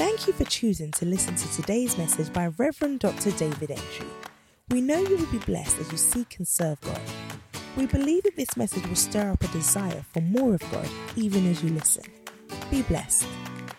[0.00, 3.32] Thank you for choosing to listen to today's message by Reverend Dr.
[3.32, 4.06] David Entry.
[4.70, 7.02] We know you will be blessed as you seek and serve God.
[7.76, 11.46] We believe that this message will stir up a desire for more of God even
[11.50, 12.04] as you listen.
[12.70, 13.26] Be blessed.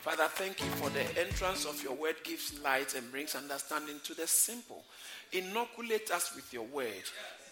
[0.01, 4.13] Father, thank you for the entrance of your word gives light and brings understanding to
[4.13, 4.83] the simple.
[5.31, 7.01] Inoculate us with your word.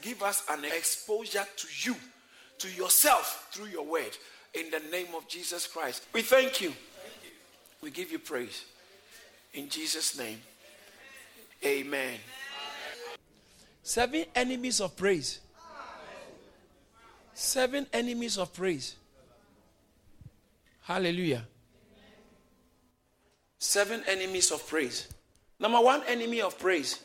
[0.03, 1.95] Give us an exposure to you,
[2.59, 4.15] to yourself through your word.
[4.53, 6.05] In the name of Jesus Christ.
[6.13, 6.71] We thank you.
[7.81, 8.65] We give you praise.
[9.53, 10.39] In Jesus' name.
[11.65, 12.17] Amen.
[13.83, 15.39] Seven enemies of praise.
[17.33, 18.95] Seven enemies of praise.
[20.81, 21.45] Hallelujah.
[23.59, 25.07] Seven enemies of praise.
[25.59, 26.99] Number one enemy of praise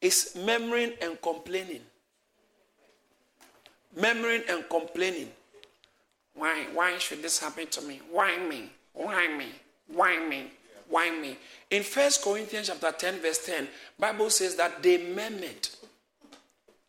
[0.00, 1.80] is murmuring and complaining.
[3.94, 5.30] Murmuring and complaining.
[6.34, 8.00] Why, why should this happen to me?
[8.10, 8.70] Why me?
[8.92, 9.46] Why me?
[9.88, 10.50] Why me?
[10.88, 11.36] Why me?
[11.70, 15.68] In First Corinthians chapter 10, verse 10, Bible says that they murmured.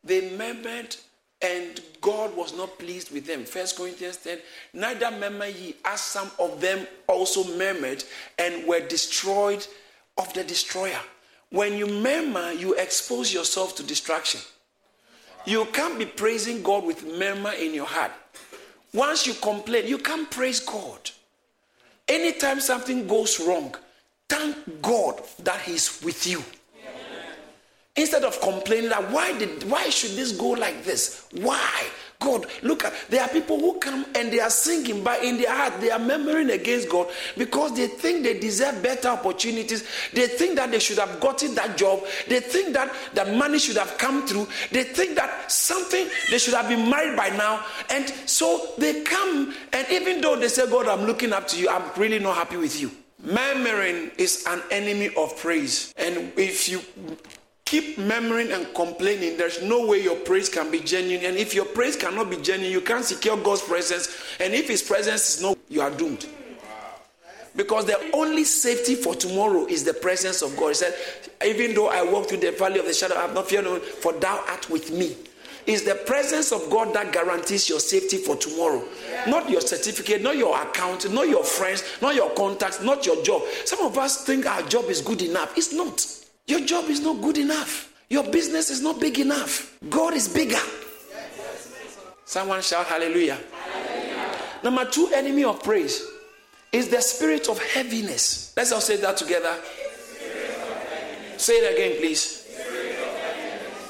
[0.03, 0.95] They murmured
[1.41, 3.45] and God was not pleased with them.
[3.45, 4.39] First Corinthians 10,
[4.73, 8.03] neither murmur ye, as some of them also murmured
[8.39, 9.65] and were destroyed
[10.17, 10.99] of the destroyer.
[11.49, 14.41] When you murmur, you expose yourself to distraction.
[15.45, 18.11] You can't be praising God with murmur in your heart.
[18.93, 21.11] Once you complain, you can't praise God.
[22.07, 23.75] Anytime something goes wrong,
[24.29, 26.43] thank God that He's with you.
[27.97, 31.27] Instead of complaining that why did why should this go like this?
[31.33, 31.87] Why?
[32.19, 35.51] God, look at there are people who come and they are singing, but in their
[35.51, 39.83] heart they are murmuring against God because they think they deserve better opportunities.
[40.13, 42.03] They think that they should have gotten that job.
[42.27, 44.47] They think that that money should have come through.
[44.71, 47.63] They think that something they should have been married by now.
[47.89, 51.69] And so they come, and even though they say, God, I'm looking up to you,
[51.69, 52.91] I'm really not happy with you.
[53.23, 55.93] Murmuring is an enemy of praise.
[55.97, 56.81] And if you
[57.67, 61.25] keep murmuring and complaining, there's no way your praise can be genuine.
[61.25, 64.07] And if your praise cannot be genuine, you can't secure God's presence.
[64.39, 66.25] And if His presence is not, you are doomed.
[67.55, 70.69] Because the only safety for tomorrow is the presence of God.
[70.69, 70.95] He said,
[71.45, 74.13] Even though I walk through the valley of the shadow, I have not feared, for
[74.13, 75.17] thou art with me.
[75.65, 78.81] It's the presence of God that guarantees your safety for tomorrow.
[79.27, 83.41] Not your certificate, not your account, not your friends, not your contacts, not your job.
[83.65, 85.57] Some of us think our job is good enough.
[85.57, 86.16] It's not.
[86.47, 87.93] Your job is not good enough.
[88.09, 89.77] Your business is not big enough.
[89.89, 90.59] God is bigger.
[92.25, 93.37] Someone shout hallelujah.
[93.51, 94.39] hallelujah.
[94.63, 96.03] Number two enemy of praise
[96.71, 98.53] is the spirit of heaviness.
[98.55, 99.55] Let's all say that together.
[101.37, 102.45] Say it again, please.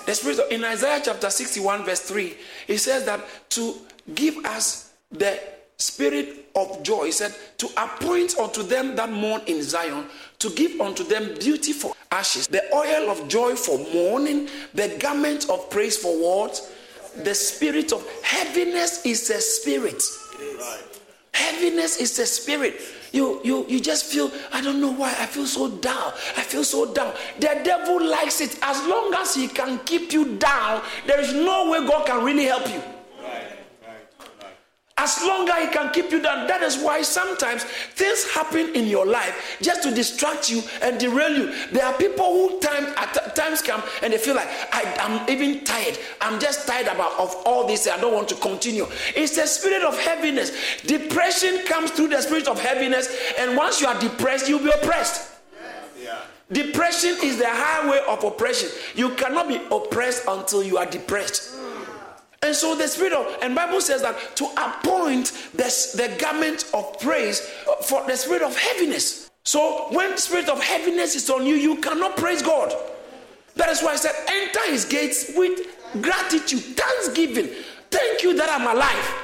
[0.05, 2.35] The spirit of, in Isaiah chapter 61, verse 3,
[2.67, 3.75] it says that to
[4.13, 5.39] give us the
[5.77, 10.05] spirit of joy, he said, to appoint unto them that mourn in Zion,
[10.39, 15.49] to give unto them beauty for ashes, the oil of joy for mourning, the garment
[15.49, 16.61] of praise for what?
[17.23, 20.01] The spirit of heaviness is a spirit.
[21.33, 22.79] Heaviness is a spirit.
[23.11, 26.13] You, you, you just feel, I don't know why, I feel so down.
[26.35, 27.13] I feel so down.
[27.39, 28.59] The devil likes it.
[28.61, 32.45] As long as he can keep you down, there is no way God can really
[32.45, 32.81] help you.
[34.99, 36.47] As long as he can keep you down.
[36.47, 41.37] That is why sometimes things happen in your life just to distract you and derail
[41.37, 41.67] you.
[41.71, 45.63] There are people who time at times come and they feel like I, am even
[45.63, 45.99] tired.
[46.19, 47.87] I'm just tired about of all this.
[47.87, 48.87] I don't want to continue.
[49.15, 50.81] It's the spirit of heaviness.
[50.81, 53.07] Depression comes through the spirit of heaviness,
[53.37, 55.31] and once you are depressed, you'll be oppressed.
[56.51, 58.69] Depression is the highway of oppression.
[58.95, 61.56] You cannot be oppressed until you are depressed.
[62.47, 66.97] And so the spirit of, and Bible says that to appoint the, the garment of
[66.97, 67.41] praise
[67.81, 69.29] for the spirit of heaviness.
[69.43, 72.73] So when the spirit of heaviness is on you, you cannot praise God.
[73.57, 75.59] That is why I said, enter his gates with
[76.01, 77.49] gratitude, thanksgiving.
[77.91, 79.15] Thank you that I'm alive.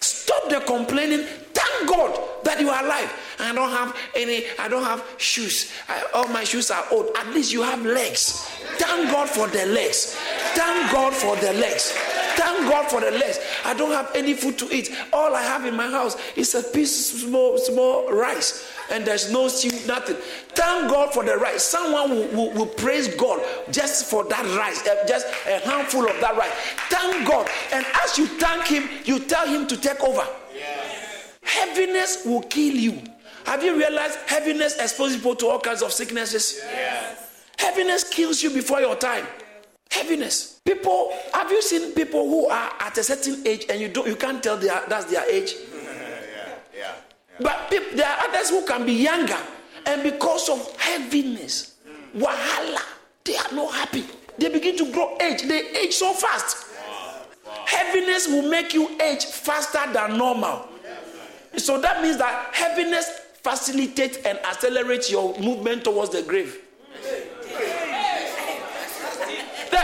[0.00, 1.26] Stop the complaining.
[1.52, 3.12] Thank God that you are alive.
[3.40, 5.70] I don't have any, I don't have shoes.
[5.86, 7.10] I, all my shoes are old.
[7.14, 8.48] At least you have legs.
[8.78, 10.16] Thank God for the legs.
[10.54, 11.94] Thank God for the legs.
[12.36, 13.38] Thank God for the less.
[13.64, 14.94] I don't have any food to eat.
[15.12, 19.32] All I have in my house is a piece of small, small rice, and there's
[19.32, 20.16] no stew, nothing.
[20.50, 21.62] Thank God for the rice.
[21.62, 26.20] Someone will, will, will praise God just for that rice, uh, just a handful of
[26.20, 26.52] that rice.
[26.88, 27.48] Thank God.
[27.72, 30.26] And as you thank Him, you tell Him to take over.
[30.54, 31.36] Yes.
[31.42, 33.02] Heaviness will kill you.
[33.44, 36.60] Have you realized heaviness exposes people to all kinds of sicknesses?
[36.64, 37.44] Yes.
[37.58, 39.26] Heaviness kills you before your time.
[39.90, 40.60] Heaviness.
[40.64, 44.16] People, have you seen people who are at a certain age and you don't you
[44.16, 45.52] can't tell their, that's their age?
[45.74, 46.92] yeah, yeah, yeah.
[47.40, 49.38] But people, there are others who can be younger
[49.86, 51.74] And because of heaviness,
[52.16, 52.80] wahala,
[53.24, 54.04] they are not happy.
[54.38, 55.42] They begin to grow age.
[55.42, 56.66] They age so fast.
[57.66, 60.68] Heaviness will make you age faster than normal.
[61.56, 63.10] So that means that heaviness
[63.42, 66.58] facilitates and accelerates your movement towards the grave.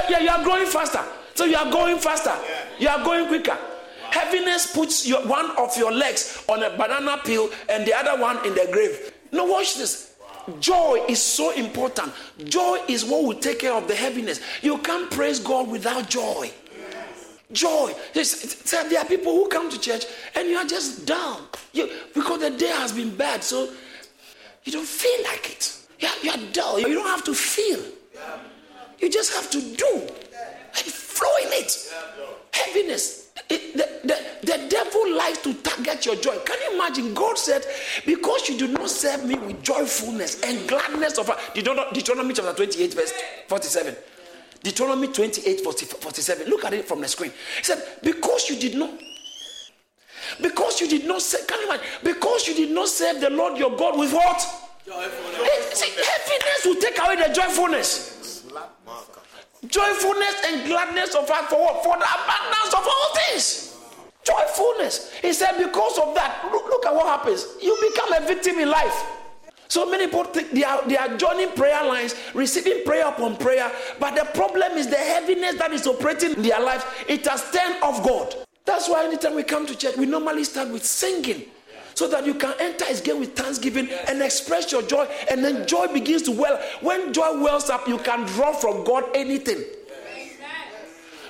[0.09, 1.03] Yeah, you are growing faster.
[1.35, 2.35] So you are going faster.
[2.79, 3.57] You are going quicker.
[4.11, 8.45] Heaviness puts your, one of your legs on a banana peel and the other one
[8.47, 9.13] in the grave.
[9.31, 10.15] Now, watch this.
[10.61, 12.13] Joy is so important.
[12.45, 14.41] Joy is what will take care of the heaviness.
[14.63, 16.51] You can't praise God without joy.
[17.53, 17.95] Joy.
[18.15, 22.51] There are people who come to church and you are just down you, because the
[22.51, 23.71] day has been bad, so
[24.65, 25.77] you don't feel like it.
[25.99, 26.81] You're, you're dull.
[26.81, 27.81] You don't have to feel.
[29.01, 30.03] You just have to do
[30.77, 31.93] and flow in it.
[32.53, 33.31] Heaviness.
[33.49, 36.37] It, the, the, the devil likes to target your joy.
[36.45, 37.15] Can you imagine?
[37.15, 37.65] God said,
[38.05, 41.39] Because you do not serve me with joyfulness and gladness of heart.
[41.55, 43.13] Deuteronomy chapter 28, verse
[43.47, 43.97] 47.
[44.63, 46.49] Deuteronomy 28, 40, 47.
[46.49, 47.33] Look at it from the screen.
[47.59, 48.91] He said, Because you did not
[50.43, 51.87] because you did not serve, can you imagine?
[52.05, 54.47] Because you did not serve the Lord your God with what?
[54.85, 55.73] Joyfulness.
[55.73, 58.08] See, happiness will take away the joyfulness.
[59.67, 61.83] Joyfulness and gladness of heart for what?
[61.83, 63.77] For the abundance of all things.
[64.23, 65.13] Joyfulness.
[65.21, 67.47] He said, because of that, look, look at what happens.
[67.61, 69.05] You become a victim in life.
[69.69, 73.71] So many people think they are, they are joining prayer lines, receiving prayer upon prayer,
[74.01, 77.05] but the problem is the heaviness that is operating in their life.
[77.07, 78.35] It has turned off God.
[78.65, 81.45] That's why anytime we come to church, we normally start with singing
[81.99, 85.67] so that you can enter his gate with thanksgiving and express your joy, and then
[85.67, 86.57] joy begins to well.
[86.81, 89.65] When joy wells up, you can draw from God anything.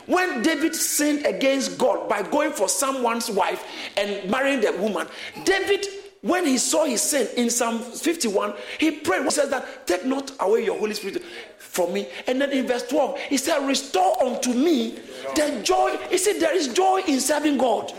[0.04, 3.64] When David sinned against God by going for someone's wife
[3.96, 5.06] and marrying the woman,
[5.44, 5.86] David
[6.20, 9.22] when he saw his sin in Psalm 51, he prayed.
[9.22, 11.22] He says that, Take not away your Holy Spirit
[11.58, 12.08] from me.
[12.26, 14.98] And then in verse 12, he said, Restore unto me
[15.36, 15.96] the joy.
[16.10, 17.94] He said, There is joy in serving God.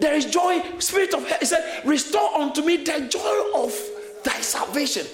[0.00, 3.78] There is joy, spirit of he said, Restore unto me the joy of
[4.24, 5.06] thy salvation.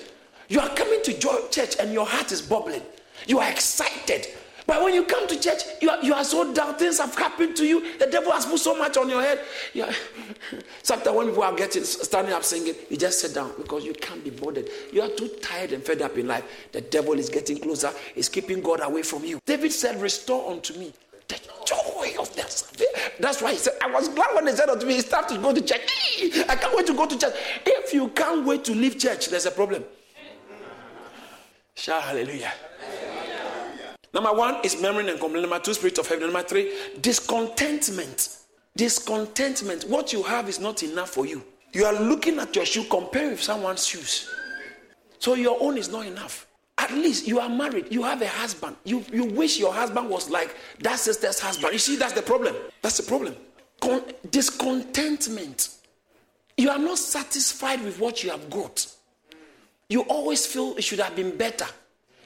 [0.49, 2.83] You are coming to joy, church and your heart is bubbling.
[3.27, 4.29] You are excited.
[4.67, 6.75] But when you come to church, you are, you are so down.
[6.75, 7.97] Things have happened to you.
[7.99, 9.41] The devil has put so much on your head.
[9.73, 9.93] Yeah.
[10.83, 14.25] Sometimes when people are getting standing up singing, you just sit down because you can't
[14.25, 14.69] be bothered.
[14.93, 16.45] You are too tired and fed up in life.
[16.73, 17.93] The devil is getting closer.
[18.17, 19.41] Is keeping God away from you.
[19.47, 20.93] David said, "Restore unto me
[21.29, 22.51] the joy of that
[23.19, 25.39] That's why he said, I was glad when they said unto me, it's time to
[25.39, 25.81] go to church.
[26.49, 27.35] I can't wait to go to church.
[27.65, 29.85] If you can't wait to leave church, there's a problem.
[31.75, 32.53] Shout hallelujah.
[34.13, 35.49] Number one is memory and complaint.
[35.49, 36.25] Number two, spirit of heaven.
[36.33, 38.39] Number three, discontentment.
[38.75, 39.85] Discontentment.
[39.85, 41.45] What you have is not enough for you.
[41.73, 44.31] You are looking at your shoe, comparing with someone's shoes.
[45.19, 46.46] So your own is not enough.
[46.89, 48.77] At least you are married, you have a husband.
[48.85, 51.73] You, you wish your husband was like that sister's husband.
[51.73, 52.55] You see, that's the problem.
[52.81, 53.35] That's the problem.
[53.81, 55.71] Con- discontentment.
[56.57, 58.87] You are not satisfied with what you have got.
[59.89, 61.67] You always feel it should have been better.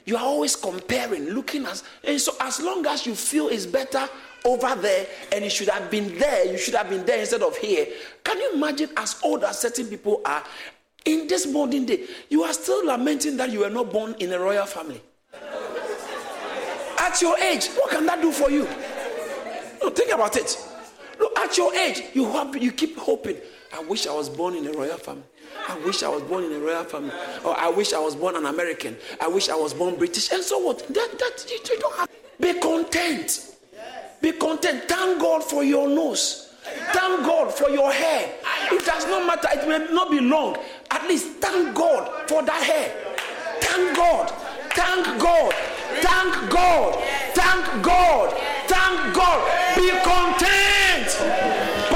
[0.05, 4.07] You are always comparing, looking at, and so as long as you feel it's better
[4.45, 7.57] over there and it should have been there, you should have been there instead of
[7.57, 7.87] here.
[8.23, 10.43] Can you imagine as old as certain people are?
[11.05, 14.39] In this modern day, you are still lamenting that you were not born in a
[14.39, 15.01] royal family.
[16.99, 18.65] At your age, what can that do for you?
[19.81, 20.55] No, think about it.
[21.19, 23.37] Look, at your age, you hope, you keep hoping.
[23.73, 25.23] I wish I was born in a royal family.
[25.67, 27.11] I wish I was born in a royal family.
[27.43, 28.95] Or I wish I was born an American.
[29.19, 30.31] I wish I was born British.
[30.31, 30.79] And so what?
[30.87, 32.09] That, that you, you don't have.
[32.39, 33.55] Be content.
[34.21, 34.83] Be content.
[34.87, 36.53] Thank God for your nose.
[36.63, 38.33] Thank God for your hair.
[38.71, 39.47] It does not matter.
[39.51, 40.57] It may not be long.
[40.91, 42.93] At least thank God for that hair.
[43.61, 44.29] Thank God.
[44.75, 45.53] Thank God.
[46.03, 46.95] Thank God.
[47.33, 48.33] Thank God.
[48.67, 49.75] Thank God.
[49.75, 51.09] Be content.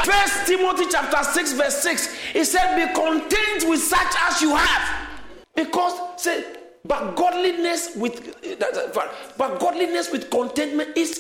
[0.06, 5.10] First Timothy chapter 6, verse 6, he said, Be content with such as you have.
[5.56, 6.44] Because say,
[6.86, 8.36] but godliness with
[9.38, 11.20] but godliness with contentment is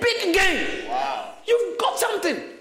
[0.00, 0.88] big gain.
[0.88, 1.34] Wow.
[1.46, 2.55] You've got something.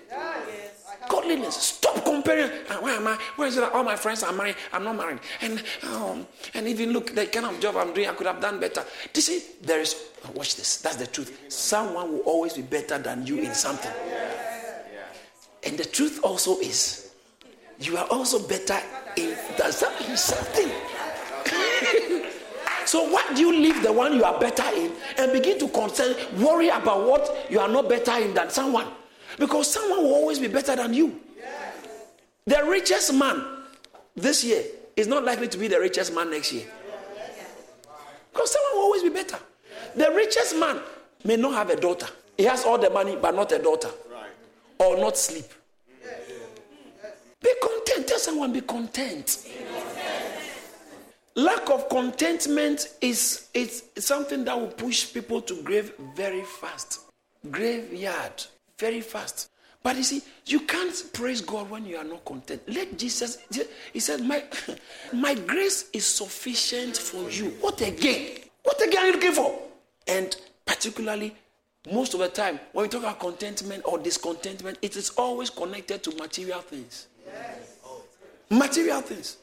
[1.09, 1.55] Godliness.
[1.55, 2.51] Stop comparing.
[2.69, 3.17] Uh, where am I?
[3.35, 3.63] Where is it?
[3.63, 4.55] All my friends are married.
[4.73, 5.19] I'm not married.
[5.41, 8.59] And um, and even look, the kind of job I'm doing, I could have done
[8.59, 8.83] better.
[9.13, 9.95] You see, there is.
[10.33, 10.77] Watch this.
[10.77, 11.45] That's the truth.
[11.49, 13.91] Someone will always be better than you in something.
[15.65, 17.11] And the truth also is,
[17.79, 18.77] you are also better
[19.17, 19.35] in
[20.15, 20.69] something.
[22.85, 26.15] so why do you leave the one you are better in and begin to concern,
[26.37, 28.87] worry about what you are not better in than someone?
[29.37, 31.19] Because someone will always be better than you.
[32.45, 33.43] The richest man
[34.15, 34.63] this year
[34.95, 36.65] is not likely to be the richest man next year.
[38.31, 39.39] Because someone will always be better.
[39.95, 40.79] The richest man
[41.23, 42.07] may not have a daughter.
[42.37, 43.89] He has all the money, but not a daughter.
[44.11, 44.29] Right.
[44.77, 45.45] Or not sleep.
[47.41, 48.07] Be content.
[48.07, 49.47] Tell someone, be content.
[51.35, 57.01] Lack of contentment is, it's something that will push people to grave very fast.
[57.51, 58.45] Graveyard,
[58.77, 59.49] very fast.
[59.83, 62.63] But you see, you can't praise God when you are not content.
[62.67, 63.37] Let Jesus,
[63.93, 64.43] he said, My,
[65.13, 67.51] my grace is sufficient for you.
[67.61, 68.39] What again?
[68.63, 69.59] What again are you looking for?
[70.07, 71.35] And particularly,
[71.91, 76.01] most of the time, when we talk about contentment or discontentment, it is always connected
[76.03, 77.05] to material things.
[77.27, 77.77] Yes.
[78.49, 79.37] Material things.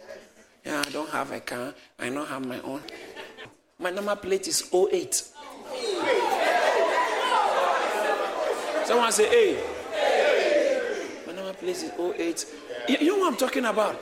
[0.65, 1.73] Yeah, I don't have a car.
[1.99, 2.81] I don't have my own.
[3.79, 5.29] My number plate is 08.
[8.85, 9.83] Someone say, hey
[11.63, 12.47] place is 08.
[12.89, 14.01] You know what I'm talking about?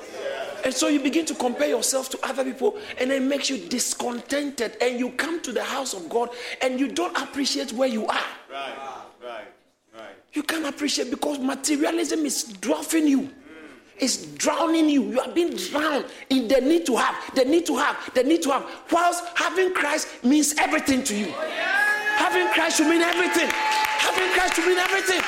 [0.65, 4.77] And so you begin to compare yourself to other people, and it makes you discontented.
[4.81, 6.31] And you come to the house of God
[6.63, 8.29] and you don't appreciate where you are.
[8.51, 8.75] Right,
[9.23, 9.45] right,
[9.97, 10.15] right.
[10.33, 13.31] You can't appreciate because materialism is dwarfing you.
[13.99, 15.03] It's drowning you.
[15.11, 18.43] You are being drowned in the need to have, the need to have, the need
[18.43, 18.67] to have.
[18.91, 21.27] Whilst having Christ means everything to you.
[21.29, 21.51] Oh,
[22.17, 23.51] having Christ should mean everything.
[24.11, 25.23] Having Christ should mean everything.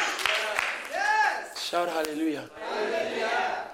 [1.57, 2.51] Shout hallelujah.
[2.69, 3.69] hallelujah.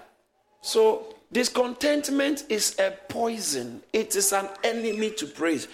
[0.60, 5.66] So, discontentment is a poison, it is an enemy to praise.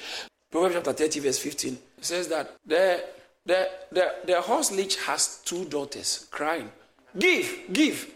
[0.53, 3.03] Proverbs chapter 30, verse 15 says that the,
[3.45, 6.71] the, the, the horse leech has two daughters crying,
[7.19, 8.13] Give, give.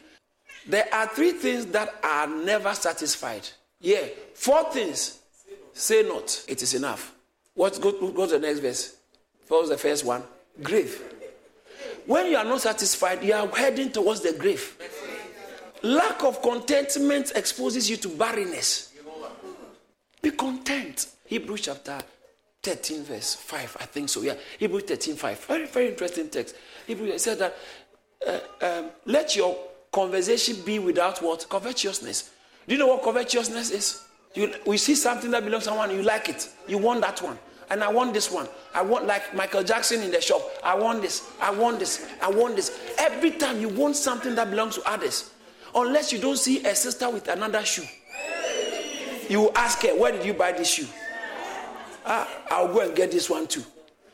[0.69, 3.49] There are three things that are never satisfied.
[3.81, 5.19] Yeah, four things.
[5.73, 7.13] Say not, it is enough.
[7.55, 8.97] What go, go to the next verse.
[9.49, 10.23] What was the first one?
[10.63, 11.03] Grave.
[12.07, 14.77] When you are not satisfied, you are heading towards the grave.
[15.83, 18.95] Lack of contentment exposes you to barrenness.
[20.21, 21.07] Be content.
[21.27, 21.99] Hebrews chapter
[22.63, 23.77] 13, verse 5.
[23.81, 24.23] I think so.
[24.23, 24.35] Yeah.
[24.59, 25.45] Hebrews 13, 5.
[25.45, 26.57] Very, very interesting text.
[26.87, 27.57] Hebrews said that
[28.27, 29.57] uh, um, let your
[29.93, 31.47] conversation be without what?
[31.49, 32.31] Covetousness.
[32.67, 34.05] Do you know what covetousness is?
[34.35, 36.49] You, we see something that belongs to someone, you like it.
[36.67, 37.39] You want that one
[37.71, 38.49] and I want this one.
[38.75, 40.43] I want like Michael Jackson in the shop.
[40.63, 41.31] I want this.
[41.41, 42.07] I want this.
[42.23, 42.79] I want this.
[42.99, 45.31] Every time you want something that belongs to others,
[45.75, 47.87] unless you don't see a sister with another shoe,
[49.29, 50.87] you ask her, "Where did you buy this shoe?"
[52.07, 53.65] Ah, I'll go and get this one too.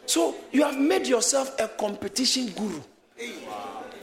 [0.06, 2.80] So you have made yourself a competition guru.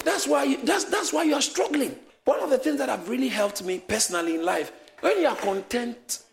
[0.03, 1.95] That's why you, that's that's why you are struggling.
[2.25, 5.35] One of the things that have really helped me personally in life, when you are
[5.35, 6.23] content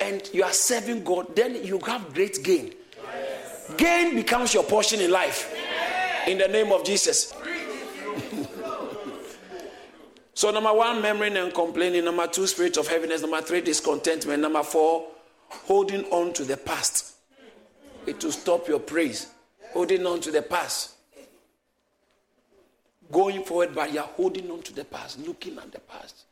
[0.00, 2.72] and you are serving God, then you have great gain.
[3.04, 3.74] Yes.
[3.76, 5.52] Gain becomes your portion in life.
[5.54, 6.28] Yes.
[6.28, 7.34] In the name of Jesus.
[10.34, 12.04] so, number one, memory and complaining.
[12.04, 13.22] Number two, spirit of heaviness.
[13.22, 14.40] Number three, discontentment.
[14.42, 15.08] Number four,
[15.48, 17.14] holding on to the past.
[18.06, 19.26] It will stop your praise.
[19.72, 20.94] Holding on to the past.
[23.10, 26.24] Going forward, but you're holding on to the past, looking at the past.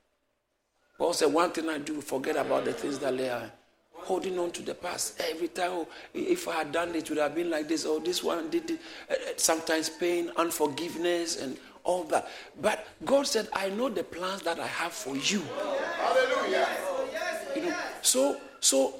[0.99, 3.50] Paul said, One thing I do, forget about the things that lay are
[3.93, 5.21] holding on to the past.
[5.31, 7.85] Every time, oh, if I had done it, it would have been like this.
[7.85, 8.81] Oh, this one did it.
[9.11, 12.29] Uh, uh, sometimes pain, unforgiveness, and all that.
[12.61, 15.43] But God said, I know the plans that I have for you.
[15.99, 16.69] Hallelujah.
[17.55, 18.95] You know, so, so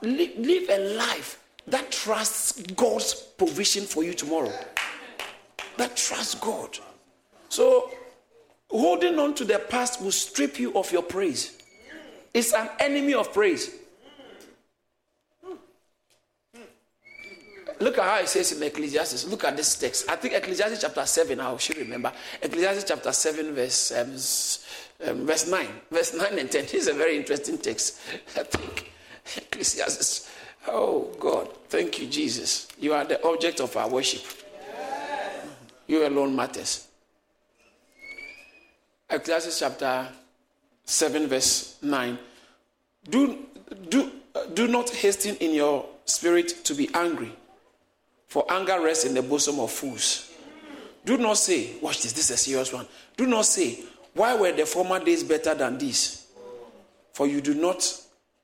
[0.00, 4.52] live, live a life that trusts God's provision for you tomorrow.
[5.76, 6.78] That trusts God.
[7.48, 7.90] So
[8.72, 11.58] Holding on to the past will strip you of your praise.
[12.32, 13.70] It's an enemy of praise.
[17.80, 19.26] Look at how it says in Ecclesiastes.
[19.26, 20.08] Look at this text.
[20.08, 22.12] I think Ecclesiastes chapter 7, I should remember.
[22.40, 25.66] Ecclesiastes chapter 7, verse, um, um, verse 9.
[25.90, 26.62] Verse 9 and 10.
[26.62, 28.00] This is a very interesting text.
[28.36, 28.90] I think.
[29.36, 30.30] Ecclesiastes.
[30.68, 31.48] Oh, God.
[31.68, 32.68] Thank you, Jesus.
[32.78, 34.22] You are the object of our worship.
[35.88, 36.88] You alone matters.
[39.12, 40.08] Ecclesiastes chapter
[40.84, 42.18] 7, verse 9.
[43.10, 43.38] Do,
[43.90, 44.10] do,
[44.54, 47.30] do not hasten in your spirit to be angry,
[48.26, 50.30] for anger rests in the bosom of fools.
[51.04, 52.86] Do not say, watch this, this is a serious one.
[53.16, 53.80] Do not say,
[54.14, 56.26] why were the former days better than these?
[57.12, 57.84] For you do not,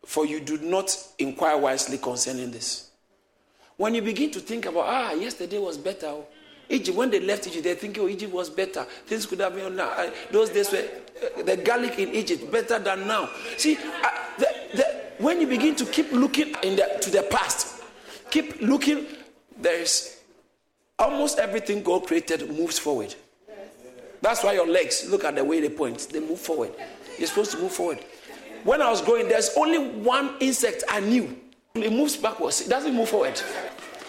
[0.05, 2.91] for you do not inquire wisely concerning this.
[3.79, 6.13] When you begin to think about, ah, yesterday was better,
[6.69, 8.85] Egypt, when they left Egypt, they think, oh, Egypt was better.
[9.07, 10.85] Things could have been, uh, those days were,
[11.39, 13.31] uh, the garlic in Egypt, better than now.
[13.57, 17.83] See, uh, the, the, when you begin to keep looking in the, to the past,
[18.31, 19.07] keep looking,
[19.57, 20.19] there's
[20.99, 23.15] almost everything God created moves forward.
[24.21, 26.73] That's why your legs, look at the way they point, they move forward.
[27.19, 27.99] You're supposed to move forward.
[28.65, 31.37] when I was growing, there's only one insect I knew.
[31.75, 33.41] It moves backwards, it doesn't move forward.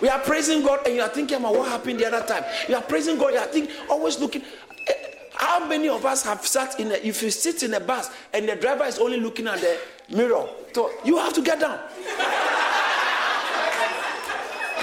[0.01, 2.43] We are praising God and you are thinking about what happened the other time.
[2.67, 4.43] You are praising God, you are thinking, always looking.
[4.87, 4.93] Eh,
[5.33, 8.47] how many of us have sat in a, if you sit in a bus and
[8.47, 9.77] the driver is only looking at the
[10.09, 11.79] mirror, so you have to get down.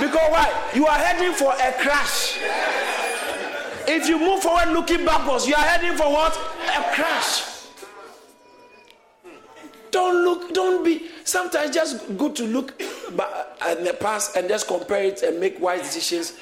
[0.00, 0.70] because why?
[0.74, 2.38] You are heading for a crash.
[3.88, 6.34] If you move forward looking backwards, you are heading for what?
[6.34, 7.56] A crash.
[9.90, 11.08] Don't look, don't be.
[11.24, 15.60] Sometimes just good to look at uh, the past and just compare it and make
[15.60, 16.34] wise decisions.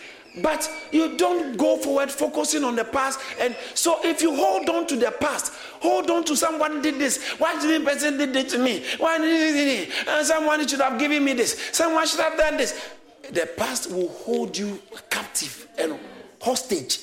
[0.43, 3.21] But you don't go forward focusing on the past.
[3.39, 7.23] And so if you hold on to the past, hold on to someone did this.
[7.39, 8.85] Why did this person did it to me?
[8.99, 9.91] Why did it?
[10.09, 11.71] And someone should have given me this.
[11.73, 12.91] Someone should have done this.
[13.31, 15.99] The past will hold you captive and
[16.41, 16.99] hostage.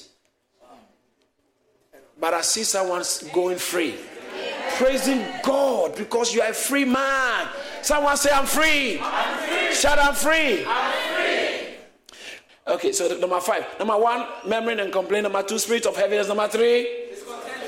[2.19, 3.95] But I see someone's going free
[4.81, 7.47] praising God because you are a free man.
[7.81, 8.99] Someone say, I'm free.
[8.99, 9.50] I'm free.
[9.73, 10.65] Shout, I'm free.
[10.65, 11.67] I'm free.
[12.67, 13.65] Okay, so number five.
[13.79, 15.23] Number one, memory and complaint.
[15.23, 16.27] Number two, spirit of heaviness.
[16.27, 17.11] Number three,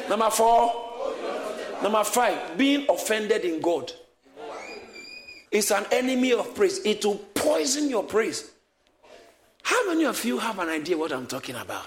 [0.08, 0.94] number four,
[1.82, 3.92] number five, being offended in God.
[5.52, 6.80] It's an enemy of praise.
[6.86, 8.52] It will poison your praise.
[9.64, 11.86] How many of you have an idea what I'm talking about?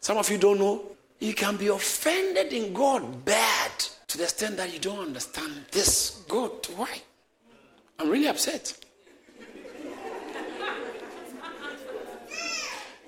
[0.00, 0.84] Some of you don't know.
[1.18, 3.72] You can be offended in God bad
[4.08, 6.52] to the extent that you don't understand this God.
[6.76, 7.00] Why?
[7.98, 8.76] I'm really upset.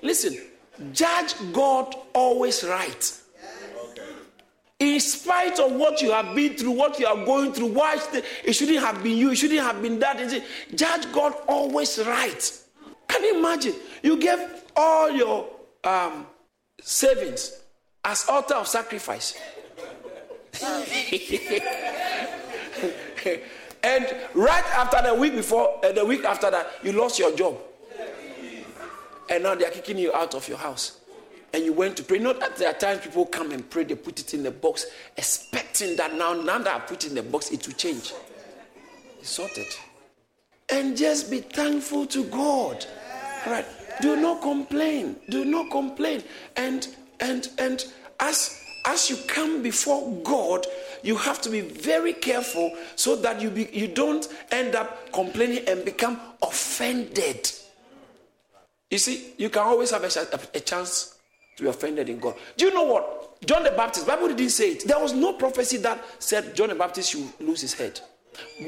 [0.03, 0.39] Listen,
[0.93, 3.15] judge God always right.
[4.79, 7.99] In spite of what you have been through, what you are going through, why
[8.45, 10.19] it shouldn't have been you, it shouldn't have been that.
[10.75, 12.53] Judge God always right.
[13.09, 13.75] Can you imagine?
[14.05, 14.39] You gave
[14.77, 15.49] all your
[15.83, 16.27] um,
[16.81, 17.61] savings
[18.05, 19.37] as altar of sacrifice.
[23.89, 27.57] and right after the week before, uh, the week after that, you lost your job.
[29.31, 31.01] And now they are kicking you out of your house.
[31.55, 32.19] And you went to pray.
[32.19, 34.85] Not that there are times people come and pray, they put it in the box,
[35.17, 38.13] expecting that now, now that I put it in the box, it will change.
[39.21, 39.67] It's sorted.
[40.69, 42.85] And just be thankful to God.
[43.47, 43.67] All right.
[44.03, 45.17] Do not complain.
[45.31, 46.23] Do not complain.
[46.57, 46.87] And
[47.21, 47.85] and and
[48.21, 50.67] as as you come before God,
[51.03, 55.65] you have to be very careful so that you be, you don't end up complaining
[55.69, 57.51] and become offended.
[58.91, 61.19] You see, you can always have a, a, chance
[61.57, 62.37] to be offended in God.
[62.57, 63.47] Do you know what?
[63.47, 64.87] John the Baptist, Bible didn't say it.
[64.87, 68.01] There was no prophecy that said John the Baptist should lose his head.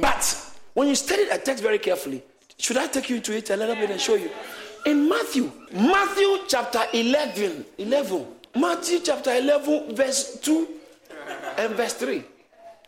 [0.00, 2.22] But when you study a text very carefully,
[2.58, 4.30] should I take you into it a little bit and show you?
[4.86, 10.68] In Matthew, Matthew chapter 11, 11, Matthew chapter 11, verse 2
[11.58, 12.24] and verse 3.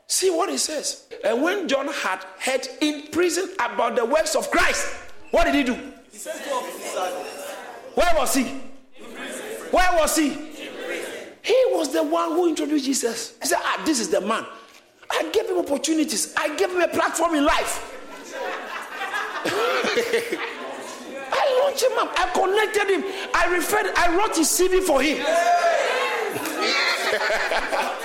[0.06, 1.06] See what it says.
[1.24, 4.86] And when John had heard in prison about the works of Christ,
[5.30, 5.74] what did he do?
[6.10, 6.50] He said to
[7.94, 8.44] Where was he?
[9.70, 10.30] Where was he?
[11.40, 13.34] He was the one who introduced Jesus.
[13.40, 14.44] He said, Ah, this is the man.
[15.10, 17.88] I gave him opportunities, I gave him a platform in life.
[21.32, 22.12] I launched him up.
[22.16, 23.04] I connected him.
[23.34, 25.18] I referred, I wrote his CV for him.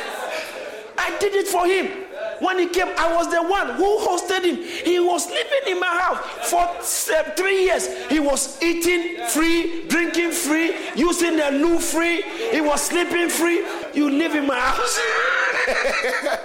[1.18, 1.88] I did it for him.
[2.40, 4.58] When he came, I was the one who hosted him.
[4.58, 7.88] He was living in my house for uh, three years.
[8.08, 12.22] He was eating free, drinking free, using the loo free.
[12.52, 13.66] He was sleeping free.
[13.94, 15.00] You live in my house.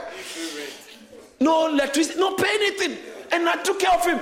[1.40, 2.96] no electricity, no pay anything.
[3.30, 4.20] And I took care of him.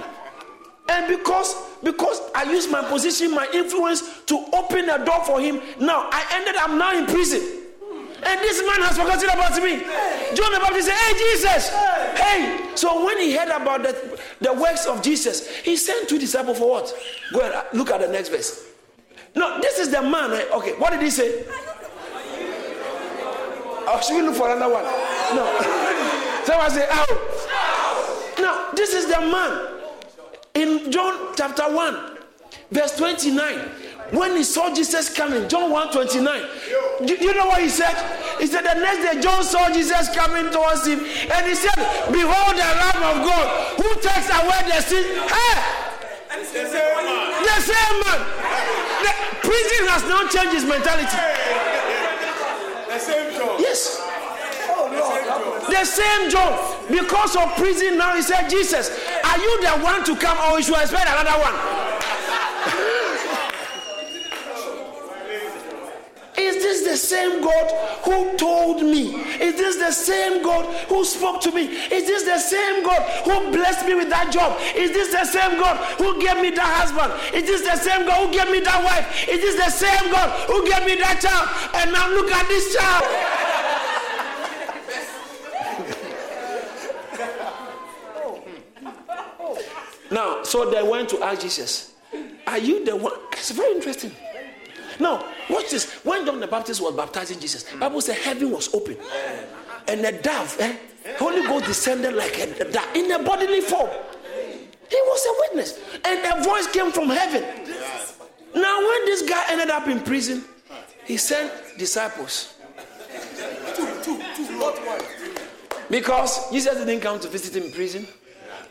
[0.89, 5.61] And because because I used my position, my influence to open a door for him,
[5.79, 7.60] now I ended up now in prison.
[8.23, 9.79] And this man has forgotten about me.
[10.35, 11.71] John the Baptist said, Hey, Jesus.
[12.19, 12.71] Hey.
[12.75, 16.71] So when he heard about the, the works of Jesus, he sent two disciples for
[16.71, 16.95] what?
[17.33, 18.67] Go ahead, look at the next verse.
[19.35, 20.33] No, this is the man.
[20.33, 20.45] Eh?
[20.55, 21.45] Okay, what did he say?
[23.93, 24.85] Oh, should we look for another one?
[25.35, 26.43] No.
[26.45, 28.37] Someone say, Oh.
[28.39, 29.81] Now, this is the man
[30.55, 32.19] in John chapter 1,
[32.71, 33.59] verse 29,
[34.13, 36.43] when he saw Jesus coming, John 1 29,
[37.07, 37.95] do you know what he said?
[38.39, 41.77] He said, The next day, John saw Jesus coming towards him, and he said,
[42.11, 45.05] Behold, the Lamb of God who takes away the sin.
[45.29, 45.81] Hey!
[46.31, 47.43] The same man.
[47.43, 48.21] The same man.
[49.03, 51.19] The prison has now changed his mentality.
[52.89, 53.61] The same John.
[53.61, 54.01] Yes.
[55.69, 56.81] The same John.
[56.91, 58.91] Because of prison now, he said, Jesus,
[59.25, 61.55] are you the one to come or we should expect another one?
[67.01, 67.67] Same God
[68.05, 69.15] who told me?
[69.41, 71.63] Is this the same God who spoke to me?
[71.65, 74.59] Is this the same God who blessed me with that job?
[74.77, 77.13] Is this the same God who gave me that husband?
[77.35, 79.29] Is this the same God who gave me that wife?
[79.29, 81.49] Is this the same God who gave me that child?
[81.75, 83.05] And now look at this child.
[90.11, 91.95] now, so they went to ask Jesus,
[92.47, 93.19] Are you the one?
[93.33, 94.13] It's very interesting.
[95.01, 95.91] Now, watch this.
[96.05, 98.97] When John the Baptist was baptizing Jesus, Bible said heaven was open.
[99.89, 100.77] And a dove, eh,
[101.19, 103.91] Holy Ghost descended like a, dove in a bodily form.
[104.89, 105.79] He was a witness.
[106.05, 107.43] And a voice came from heaven.
[108.55, 110.45] Now, when this guy ended up in prison,
[111.05, 112.55] he sent disciples.
[115.89, 118.07] Because Jesus didn't come to visit him in prison.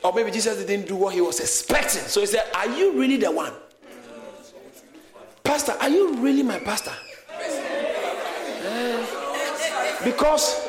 [0.03, 2.01] Or maybe Jesus didn't do what he was expecting.
[2.03, 3.53] So he said, Are you really the one?
[5.49, 6.93] Pastor, are you really my pastor?
[8.63, 9.03] Uh,
[10.03, 10.61] because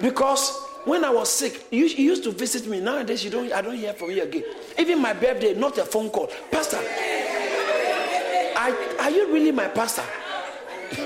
[0.00, 2.78] because when I was sick, you, you, used to visit me.
[2.78, 3.52] Nowadays, you don't.
[3.52, 4.44] I don't hear from you again.
[4.78, 6.28] Even my birthday, not a phone call.
[6.52, 6.76] Pastor,
[8.56, 10.04] are, are you really my pastor?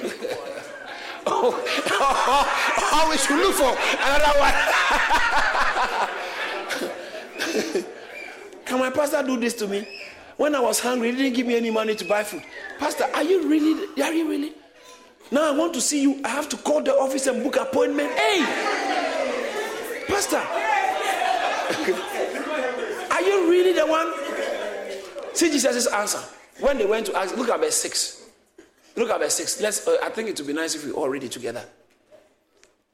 [1.26, 4.40] oh, oh, oh, we should look for another
[7.72, 7.84] one.
[8.66, 9.88] Can my pastor do this to me?
[10.40, 12.42] When I was hungry, he didn't give me any money to buy food.
[12.78, 14.02] Pastor, are you really?
[14.02, 14.54] Are you really?
[15.30, 16.22] Now I want to see you.
[16.24, 18.10] I have to call the office and book appointment.
[18.12, 18.42] Hey,
[20.08, 20.38] Pastor,
[23.14, 24.10] are you really the one?
[25.34, 26.20] See Jesus' answer.
[26.60, 28.30] When they went to ask, look at verse 6.
[28.96, 29.60] Look at verse 6.
[29.60, 31.66] Let's, uh, I think it would be nice if we all read it together.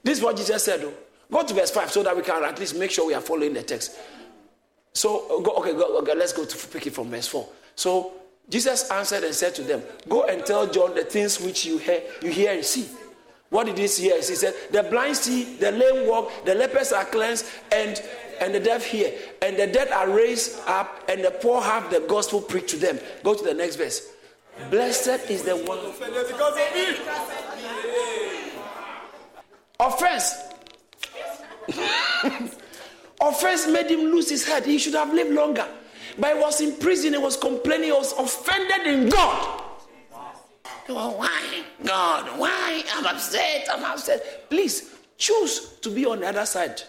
[0.03, 0.95] This is what Jesus said, though.
[1.31, 3.55] Go to verse 5 so that we can at least make sure we are following
[3.55, 3.97] the text.
[4.97, 7.47] So, go, okay, go, okay, let's go to pick it from verse 4.
[7.75, 8.15] So,
[8.49, 12.03] Jesus answered and said to them, Go and tell John the things which you hear,
[12.23, 12.89] you hear and see.
[13.51, 14.05] What did he see?
[14.09, 18.03] He said, The blind see, the lame walk, the lepers are cleansed, and,
[18.41, 22.01] and the deaf hear, and the dead are raised up, and the poor have the
[22.09, 22.99] gospel preached to them.
[23.23, 24.13] Go to the next verse.
[24.71, 25.77] Blessed is the one.
[25.79, 26.01] of
[29.79, 30.35] Offense.
[33.21, 34.65] Offense made him lose his head.
[34.67, 35.67] He should have lived longer.
[36.19, 37.13] But he was in prison.
[37.13, 37.87] He was complaining.
[37.87, 39.63] He was offended in God.
[40.89, 42.39] Oh, why, God?
[42.39, 42.83] Why?
[42.95, 43.69] I'm upset.
[43.73, 44.49] I'm upset.
[44.49, 46.83] Please choose to be on the other side.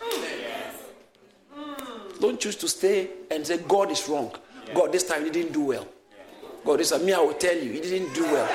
[2.20, 4.32] Don't choose to stay and say God is wrong.
[4.74, 5.88] God, this time he didn't do well.
[6.66, 8.50] God, this time me, I will tell you, he didn't do well.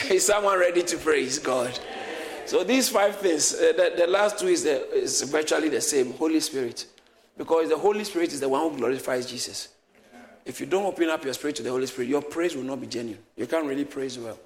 [0.10, 1.78] is someone ready to praise God?
[2.46, 6.12] So these five things, uh, the, the, last two is, the, is virtually the same,
[6.14, 6.86] Holy Spirit.
[7.36, 9.68] Because the Holy Spirit is the one who glorifies Jesus.
[10.44, 12.80] If you don't open up your spirit to the Holy Spirit, your praise will not
[12.80, 13.22] be genuine.
[13.36, 14.38] You can't really praise well.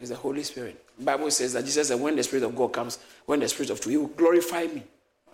[0.00, 0.82] It's the Holy Spirit.
[0.98, 3.70] The Bible says that Jesus said, when the Spirit of God comes, when the Spirit
[3.70, 4.82] of truth, He will glorify me.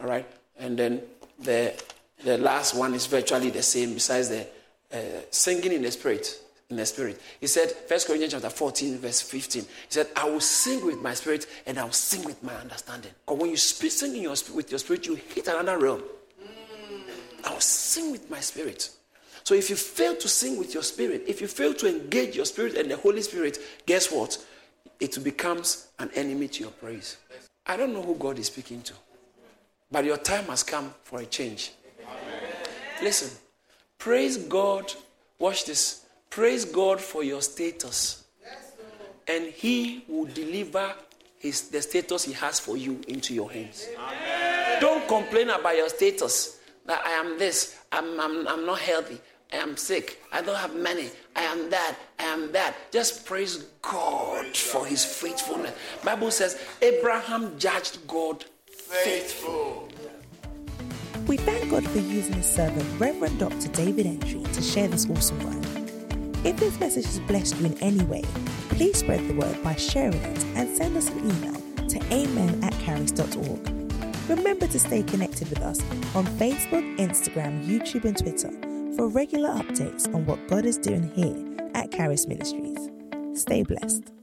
[0.00, 0.26] All right?
[0.58, 1.02] And then
[1.38, 1.72] the,
[2.22, 4.46] the last one is virtually the same, besides the
[4.92, 4.98] uh,
[5.30, 7.20] singing in the Spirit in the spirit.
[7.40, 9.62] He said, First Corinthians chapter 14, verse 15.
[9.62, 13.12] He said, I will sing with my spirit and I will sing with my understanding.
[13.24, 16.02] Because when you speak, sing your, with your spirit, you hit another realm.
[17.44, 18.90] I will sing with my spirit.
[19.44, 22.46] So if you fail to sing with your spirit, if you fail to engage your
[22.46, 24.44] spirit and the Holy Spirit, guess what?
[24.98, 27.16] It becomes an enemy to your praise.
[27.64, 28.94] I don't know who God is speaking to,
[29.90, 31.72] but your time has come for a change.
[33.00, 33.30] Listen,
[33.98, 34.92] praise God.
[35.38, 36.05] Watch this
[36.36, 38.24] Praise God for your status.
[39.26, 40.92] And He will deliver
[41.38, 43.88] his, the status He has for you into your hands.
[43.98, 44.78] Amen.
[44.78, 46.60] Don't complain about your status.
[46.84, 49.18] That I am this, I'm, I'm, I'm not healthy,
[49.50, 52.92] I am sick, I don't have money, I am that, I am that.
[52.92, 55.74] Just praise God for His faithfulness.
[56.04, 59.88] Bible says Abraham judged God faithful.
[61.26, 63.68] We thank God for using His servant, Reverend Dr.
[63.68, 65.85] David Entry, to share this awesome word.
[66.46, 68.22] If this message has blessed you in any way,
[68.68, 72.72] please spread the word by sharing it and send us an email to amen at
[72.74, 73.68] caris.org.
[74.28, 75.80] Remember to stay connected with us
[76.14, 78.52] on Facebook, Instagram, YouTube, and Twitter
[78.94, 81.36] for regular updates on what God is doing here
[81.74, 82.90] at Caris Ministries.
[83.34, 84.15] Stay blessed.